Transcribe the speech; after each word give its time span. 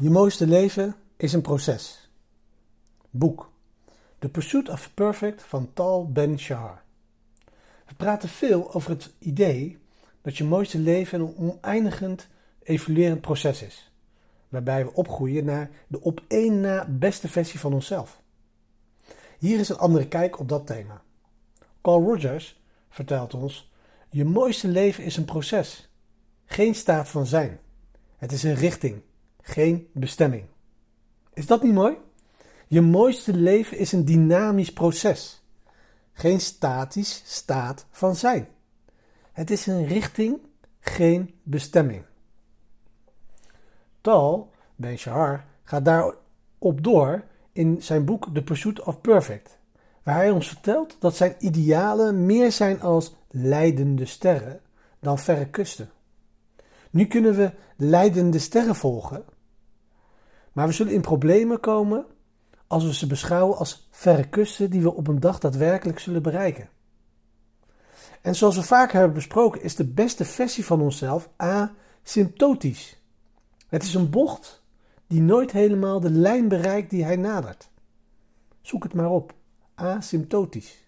Je 0.00 0.10
mooiste 0.10 0.46
leven 0.46 0.94
is 1.16 1.32
een 1.32 1.40
proces. 1.40 2.10
Boek 3.10 3.50
The 4.18 4.28
Pursuit 4.28 4.68
of 4.68 4.94
Perfect 4.94 5.42
van 5.42 5.70
Tal 5.72 6.12
Ben-Shahar. 6.12 6.82
We 7.86 7.94
praten 7.96 8.28
veel 8.28 8.74
over 8.74 8.90
het 8.90 9.10
idee 9.18 9.78
dat 10.22 10.36
je 10.36 10.44
mooiste 10.44 10.78
leven 10.78 11.20
een 11.20 11.36
oneindigend 11.36 12.28
evoluerend 12.62 13.20
proces 13.20 13.62
is, 13.62 13.90
waarbij 14.48 14.84
we 14.84 14.92
opgroeien 14.92 15.44
naar 15.44 15.70
de 15.86 16.00
op 16.00 16.22
één 16.28 16.60
na 16.60 16.86
beste 16.88 17.28
versie 17.28 17.60
van 17.60 17.72
onszelf. 17.72 18.22
Hier 19.38 19.58
is 19.58 19.68
een 19.68 19.78
andere 19.78 20.08
kijk 20.08 20.38
op 20.38 20.48
dat 20.48 20.66
thema. 20.66 21.02
Carl 21.82 22.02
Rogers 22.02 22.60
vertelt 22.88 23.34
ons: 23.34 23.72
Je 24.10 24.24
mooiste 24.24 24.68
leven 24.68 25.04
is 25.04 25.16
een 25.16 25.24
proces, 25.24 25.88
geen 26.44 26.74
staat 26.74 27.08
van 27.08 27.26
zijn. 27.26 27.60
Het 28.16 28.32
is 28.32 28.42
een 28.42 28.54
richting, 28.54 29.02
geen 29.48 29.88
bestemming. 29.92 30.44
Is 31.34 31.46
dat 31.46 31.62
niet 31.62 31.74
mooi? 31.74 31.96
Je 32.66 32.80
mooiste 32.80 33.34
leven 33.34 33.78
is 33.78 33.92
een 33.92 34.04
dynamisch 34.04 34.72
proces, 34.72 35.42
geen 36.12 36.40
statisch 36.40 37.22
staat 37.24 37.86
van 37.90 38.16
zijn. 38.16 38.48
Het 39.32 39.50
is 39.50 39.66
een 39.66 39.86
richting, 39.86 40.38
geen 40.80 41.34
bestemming. 41.42 42.02
Tal 44.00 44.50
Ben-Shahar 44.76 45.44
gaat 45.64 45.84
daarop 45.84 46.82
door 46.82 47.24
in 47.52 47.82
zijn 47.82 48.04
boek 48.04 48.28
The 48.34 48.42
Pursuit 48.42 48.82
of 48.82 49.00
Perfect, 49.00 49.58
waar 50.02 50.14
hij 50.14 50.30
ons 50.30 50.48
vertelt 50.48 50.96
dat 51.00 51.16
zijn 51.16 51.34
idealen 51.38 52.26
meer 52.26 52.52
zijn 52.52 52.80
als 52.80 53.14
leidende 53.30 54.06
sterren 54.06 54.60
dan 55.00 55.18
verre 55.18 55.46
kusten. 55.46 55.90
Nu 56.90 57.06
kunnen 57.06 57.34
we 57.34 57.50
leidende 57.76 58.38
sterren 58.38 58.76
volgen, 58.76 59.24
maar 60.58 60.66
we 60.66 60.72
zullen 60.72 60.92
in 60.92 61.00
problemen 61.00 61.60
komen 61.60 62.06
als 62.66 62.84
we 62.84 62.94
ze 62.94 63.06
beschouwen 63.06 63.58
als 63.58 63.88
verre 63.90 64.28
kusten 64.28 64.70
die 64.70 64.80
we 64.80 64.94
op 64.94 65.06
een 65.06 65.20
dag 65.20 65.38
daadwerkelijk 65.38 65.98
zullen 65.98 66.22
bereiken. 66.22 66.68
En 68.20 68.34
zoals 68.34 68.56
we 68.56 68.62
vaak 68.62 68.92
hebben 68.92 69.12
besproken, 69.12 69.62
is 69.62 69.76
de 69.76 69.86
beste 69.86 70.24
versie 70.24 70.64
van 70.64 70.80
onszelf 70.80 71.30
asymptotisch. 71.36 73.02
Het 73.68 73.82
is 73.82 73.94
een 73.94 74.10
bocht 74.10 74.62
die 75.06 75.20
nooit 75.20 75.52
helemaal 75.52 76.00
de 76.00 76.10
lijn 76.10 76.48
bereikt 76.48 76.90
die 76.90 77.04
hij 77.04 77.16
nadert. 77.16 77.70
Zoek 78.60 78.82
het 78.82 78.94
maar 78.94 79.10
op. 79.10 79.34
Asymptotisch. 79.74 80.84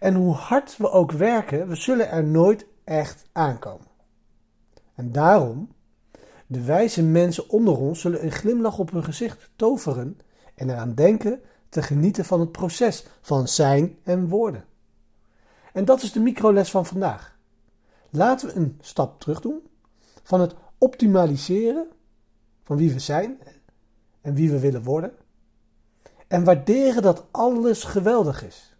En 0.00 0.14
hoe 0.14 0.34
hard 0.34 0.76
we 0.76 0.90
ook 0.90 1.12
werken, 1.12 1.68
we 1.68 1.76
zullen 1.76 2.10
er 2.10 2.24
nooit 2.24 2.66
echt 2.84 3.28
aankomen. 3.32 3.86
En 4.94 5.12
daarom, 5.12 5.74
de 6.46 6.64
wijze 6.64 7.02
mensen 7.02 7.50
onder 7.50 7.78
ons 7.78 8.00
zullen 8.00 8.24
een 8.24 8.32
glimlach 8.32 8.78
op 8.78 8.90
hun 8.90 9.04
gezicht 9.04 9.50
toveren 9.56 10.18
en 10.54 10.70
eraan 10.70 10.94
denken 10.94 11.40
te 11.68 11.82
genieten 11.82 12.24
van 12.24 12.40
het 12.40 12.52
proces 12.52 13.06
van 13.20 13.48
zijn 13.48 13.98
en 14.02 14.28
worden. 14.28 14.64
En 15.72 15.84
dat 15.84 16.02
is 16.02 16.12
de 16.12 16.20
microles 16.20 16.70
van 16.70 16.86
vandaag. 16.86 17.38
Laten 18.10 18.48
we 18.48 18.54
een 18.54 18.78
stap 18.80 19.20
terug 19.20 19.40
doen 19.40 19.62
van 20.22 20.40
het 20.40 20.54
optimaliseren 20.78 21.86
van 22.62 22.76
wie 22.76 22.92
we 22.92 22.98
zijn 22.98 23.38
en 24.20 24.34
wie 24.34 24.50
we 24.50 24.58
willen 24.58 24.82
worden. 24.82 25.12
En 26.26 26.44
waarderen 26.44 27.02
dat 27.02 27.24
alles 27.30 27.84
geweldig 27.84 28.44
is. 28.44 28.76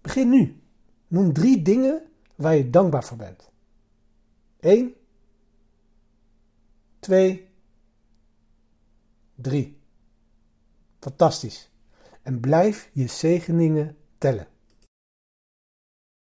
Begin 0.00 0.28
nu. 0.28 0.62
Noem 1.06 1.32
drie 1.32 1.62
dingen 1.62 2.02
waar 2.34 2.56
je 2.56 2.70
dankbaar 2.70 3.04
voor 3.04 3.16
bent. 3.16 3.50
1, 4.60 4.94
2, 7.00 7.48
3. 9.34 9.80
Fantastisch. 11.00 11.70
En 12.22 12.40
blijf 12.40 12.90
je 12.92 13.06
zegeningen 13.06 13.96
tellen. 14.18 14.46